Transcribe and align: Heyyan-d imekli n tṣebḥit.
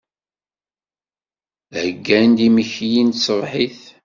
Heyyan-d 1.75 2.39
imekli 2.47 3.01
n 3.07 3.09
tṣebḥit. 3.15 3.81